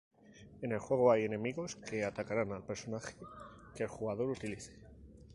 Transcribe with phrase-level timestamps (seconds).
[0.63, 3.13] En el juego hay enemigos que atacarán al personaje
[3.75, 4.73] que el jugador utilice.